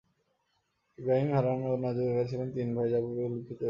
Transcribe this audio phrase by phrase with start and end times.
[0.99, 3.59] ইবরাহীম, হারান ও নাজুর এরা ছিলেন তিন ভাই যা পূর্বেই উল্লিখিত হয়েছে।